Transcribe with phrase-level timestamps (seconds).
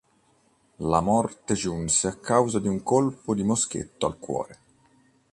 [0.79, 4.59] La morte giunse a causa di un colpo di moschetto al cuore.